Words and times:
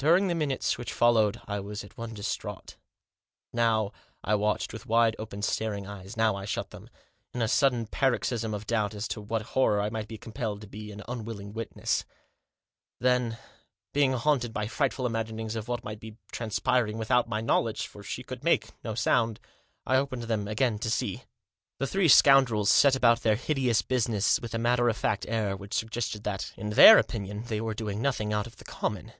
During 0.00 0.28
the 0.28 0.34
minutes 0.36 0.78
which 0.78 0.92
followed 0.92 1.40
I 1.48 1.58
was 1.58 1.82
as 1.82 1.90
one 1.96 2.14
distraught. 2.14 2.76
Now 3.52 3.90
I 4.22 4.36
watched, 4.36 4.72
with 4.72 4.86
wide 4.86 5.16
open 5.18 5.42
staring 5.42 5.88
eyes; 5.88 6.16
now 6.16 6.36
I 6.36 6.44
shut 6.44 6.70
them, 6.70 6.88
in 7.34 7.42
a 7.42 7.48
sudden 7.48 7.84
paroxysm 7.88 8.54
of 8.54 8.64
doubt 8.64 8.94
as 8.94 9.08
to 9.08 9.20
what 9.20 9.42
horror 9.58 9.80
I 9.82 9.90
might 9.90 10.06
be 10.06 10.16
compelled 10.16 10.60
to 10.60 10.68
be 10.68 10.92
an 10.92 11.02
unwilling 11.08 11.52
witness; 11.52 12.04
then, 13.00 13.38
being 13.92 14.12
haunted 14.12 14.52
by 14.52 14.68
frightful 14.68 15.04
imaginings 15.04 15.56
of 15.56 15.66
what 15.66 15.82
might 15.82 15.98
be 15.98 16.16
transpiring 16.30 16.96
without 16.96 17.28
my 17.28 17.40
knowledge— 17.40 17.84
for 17.88 18.04
she 18.04 18.22
could 18.22 18.44
make 18.44 18.68
no 18.84 18.94
sound— 18.94 19.40
I 19.84 19.96
opened 19.96 20.22
them 20.22 20.46
again 20.46 20.78
to 20.78 20.90
see. 20.92 21.24
The 21.80 21.88
three 21.88 22.06
scoundrels 22.06 22.70
set 22.70 22.94
about 22.94 23.22
their 23.22 23.34
hideous 23.34 23.82
business 23.82 24.38
with 24.38 24.54
a 24.54 24.58
matter 24.58 24.88
of 24.88 24.96
fact 24.96 25.26
air 25.28 25.56
which 25.56 25.74
suggested 25.74 26.22
that, 26.22 26.52
in 26.56 26.70
their 26.70 26.98
opinion, 26.98 27.46
they 27.48 27.60
were 27.60 27.74
doing 27.74 28.00
nothing 28.00 28.32
out 28.32 28.46
of 28.46 28.58
the 28.58 28.64
common. 28.64 29.12